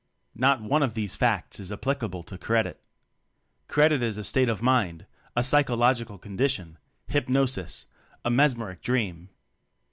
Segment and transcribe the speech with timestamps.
[0.33, 2.81] Not one of these facts is applicable to "Credit."
[3.67, 7.85] "Credit" is a state of mind, a psychological condition hypnosis
[8.25, 9.29] a mesmeric dream.